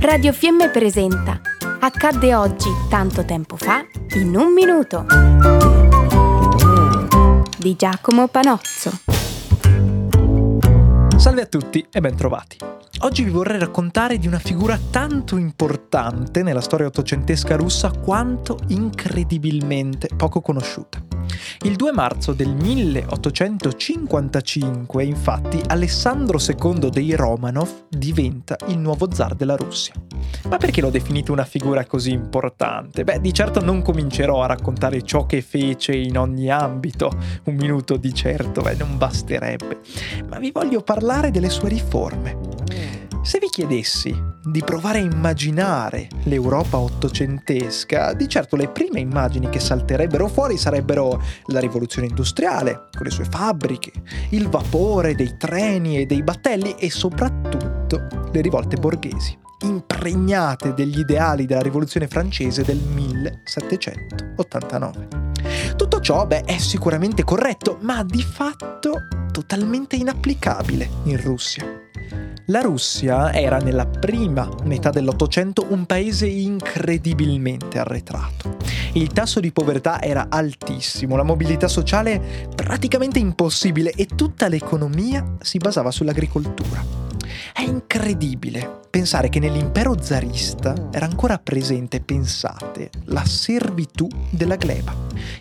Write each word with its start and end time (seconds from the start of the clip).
Radio 0.00 0.32
Fiemme 0.32 0.70
presenta 0.70 1.38
Accadde 1.78 2.34
oggi, 2.34 2.70
tanto 2.88 3.22
tempo 3.26 3.56
fa, 3.58 3.84
in 4.14 4.34
un 4.34 4.50
minuto. 4.50 5.04
Di 7.58 7.76
Giacomo 7.76 8.26
Panozzo. 8.28 8.92
Salve 11.18 11.42
a 11.42 11.46
tutti 11.46 11.86
e 11.92 12.00
bentrovati. 12.00 12.56
Oggi 13.00 13.24
vi 13.24 13.30
vorrei 13.30 13.58
raccontare 13.58 14.16
di 14.16 14.26
una 14.26 14.38
figura 14.38 14.78
tanto 14.90 15.36
importante 15.36 16.42
nella 16.42 16.62
storia 16.62 16.86
ottocentesca 16.86 17.56
russa 17.56 17.90
quanto 17.90 18.58
incredibilmente 18.68 20.08
poco 20.16 20.40
conosciuta. 20.40 21.09
Il 21.62 21.76
2 21.76 21.92
marzo 21.92 22.32
del 22.32 22.54
1855, 22.54 25.04
infatti, 25.04 25.60
Alessandro 25.66 26.38
II 26.38 26.88
dei 26.90 27.14
Romanov 27.14 27.84
diventa 27.88 28.56
il 28.68 28.78
nuovo 28.78 29.12
zar 29.12 29.34
della 29.34 29.56
Russia. 29.56 29.92
Ma 30.48 30.56
perché 30.56 30.80
l'ho 30.80 30.88
definito 30.90 31.32
una 31.32 31.44
figura 31.44 31.84
così 31.84 32.12
importante? 32.12 33.04
Beh, 33.04 33.20
di 33.20 33.34
certo 33.34 33.60
non 33.60 33.82
comincerò 33.82 34.42
a 34.42 34.46
raccontare 34.46 35.02
ciò 35.02 35.26
che 35.26 35.42
fece 35.42 35.94
in 35.94 36.16
ogni 36.16 36.50
ambito, 36.50 37.10
un 37.44 37.54
minuto 37.54 37.96
di 37.96 38.14
certo, 38.14 38.62
beh, 38.62 38.76
non 38.76 38.96
basterebbe, 38.96 39.80
ma 40.28 40.38
vi 40.38 40.50
voglio 40.50 40.80
parlare 40.80 41.30
delle 41.30 41.50
sue 41.50 41.68
riforme 41.68 42.39
se 43.22 43.38
vi 43.38 43.48
chiedessi 43.48 44.28
di 44.42 44.62
provare 44.62 44.98
a 44.98 45.02
immaginare 45.02 46.08
l'Europa 46.24 46.78
ottocentesca, 46.78 48.12
di 48.14 48.26
certo 48.28 48.56
le 48.56 48.68
prime 48.68 49.00
immagini 49.00 49.50
che 49.50 49.60
salterebbero 49.60 50.26
fuori 50.28 50.56
sarebbero 50.56 51.22
la 51.46 51.60
rivoluzione 51.60 52.08
industriale, 52.08 52.88
con 52.90 53.04
le 53.04 53.10
sue 53.10 53.24
fabbriche, 53.24 53.92
il 54.30 54.48
vapore 54.48 55.14
dei 55.14 55.36
treni 55.36 55.98
e 55.98 56.06
dei 56.06 56.22
battelli 56.22 56.76
e 56.78 56.90
soprattutto 56.90 58.06
le 58.32 58.40
rivolte 58.40 58.76
borghesi, 58.76 59.36
impregnate 59.64 60.72
degli 60.72 61.00
ideali 61.00 61.44
della 61.44 61.60
rivoluzione 61.60 62.08
francese 62.08 62.62
del 62.62 62.78
1789. 62.78 65.08
Tutto 65.76 66.00
ciò, 66.00 66.26
beh, 66.26 66.44
è 66.44 66.56
sicuramente 66.58 67.22
corretto, 67.22 67.76
ma 67.82 68.02
di 68.02 68.22
fatto 68.22 68.94
totalmente 69.30 69.96
inapplicabile 69.96 70.88
in 71.04 71.20
Russia. 71.20 71.79
La 72.50 72.62
Russia 72.62 73.32
era 73.32 73.58
nella 73.58 73.86
prima 73.86 74.48
metà 74.64 74.90
dell'Ottocento 74.90 75.66
un 75.68 75.86
paese 75.86 76.26
incredibilmente 76.26 77.78
arretrato. 77.78 78.56
Il 78.94 79.12
tasso 79.12 79.38
di 79.38 79.52
povertà 79.52 80.02
era 80.02 80.26
altissimo, 80.28 81.14
la 81.14 81.22
mobilità 81.22 81.68
sociale 81.68 82.48
praticamente 82.52 83.20
impossibile 83.20 83.92
e 83.92 84.06
tutta 84.06 84.48
l'economia 84.48 85.36
si 85.40 85.58
basava 85.58 85.92
sull'agricoltura. 85.92 86.84
È 87.52 87.62
incredibile 87.62 88.80
pensare 88.90 89.28
che 89.28 89.38
nell'impero 89.38 90.02
zarista 90.02 90.88
era 90.90 91.06
ancora 91.06 91.38
presente, 91.38 92.00
pensate, 92.00 92.90
la 93.04 93.24
servitù 93.24 94.08
della 94.28 94.56
gleba. 94.56 94.92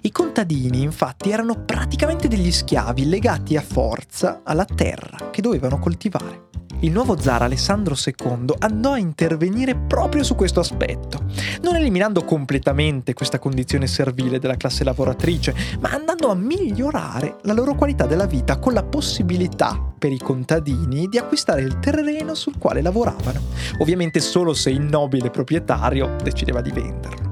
I 0.02 0.12
contadini 0.12 0.84
infatti 0.84 1.32
erano 1.32 1.64
praticamente 1.66 2.28
degli 2.28 2.52
schiavi 2.52 3.10
legati 3.10 3.58
a 3.58 3.62
forza 3.62 4.42
alla 4.44 4.66
terra 4.66 5.32
che 5.32 5.42
dovevano 5.42 5.80
coltivare 5.80 6.49
il 6.82 6.92
nuovo 6.92 7.20
zar 7.20 7.42
Alessandro 7.42 7.94
II 7.94 8.54
andò 8.60 8.94
a 8.94 8.98
intervenire 8.98 9.76
proprio 9.76 10.24
su 10.24 10.36
questo 10.36 10.62
aspetto, 10.62 11.26
non 11.62 11.76
eliminando 11.76 12.24
completamente 12.24 13.14
questa 13.14 13.38
condizione 13.38 13.86
servile 13.88 14.40
della 14.40 14.56
classe 14.56 14.86
lavoratrice, 14.86 15.54
ma 15.82 15.90
andando 15.90 16.30
a 16.30 16.36
migliorare 16.36 17.38
la 17.44 17.54
loro 17.54 17.76
qualità 17.76 18.06
della 18.06 18.28
vita 18.28 18.60
con 18.60 18.74
la 18.74 18.84
possibilità 18.84 19.78
per 19.98 20.14
i 20.14 20.20
contadini 20.20 21.08
di 21.08 21.18
acquistare 21.18 21.62
il 21.62 21.80
terreno 21.80 22.34
sul 22.34 22.58
quale 22.58 22.82
lavoravano, 22.82 23.42
ovviamente 23.80 24.22
solo 24.22 24.54
se 24.54 24.70
il 24.70 24.82
nobile 24.82 25.30
proprietario 25.30 26.16
decideva 26.24 26.62
di 26.62 26.72
venderlo. 26.72 27.28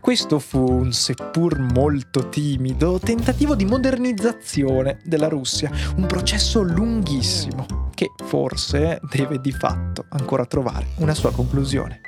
Questo 0.00 0.38
fu 0.38 0.60
un 0.60 0.92
seppur 0.92 1.58
molto 1.58 2.28
timido 2.28 2.98
tentativo 2.98 3.54
di 3.54 3.64
modernizzazione 3.64 5.00
della 5.04 5.28
Russia, 5.28 5.70
un 5.96 6.06
processo 6.06 6.62
lunghissimo 6.62 7.57
forse 8.28 9.00
deve 9.10 9.40
di 9.40 9.52
fatto 9.52 10.04
ancora 10.10 10.44
trovare 10.44 10.88
una 10.96 11.14
sua 11.14 11.32
conclusione. 11.32 12.00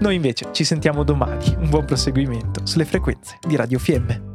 Noi 0.00 0.14
invece 0.14 0.48
ci 0.52 0.64
sentiamo 0.64 1.04
domani, 1.04 1.54
un 1.58 1.68
buon 1.68 1.84
proseguimento 1.84 2.66
sulle 2.66 2.86
frequenze 2.86 3.36
di 3.46 3.54
Radio 3.54 3.78
Fiemme. 3.78 4.31